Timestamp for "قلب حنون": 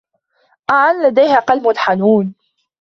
1.39-2.35